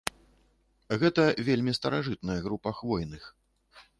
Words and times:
Гэта 1.03 1.25
вельмі 1.49 1.75
старажытная 1.79 2.39
група 2.47 2.69
хвойных. 2.81 3.23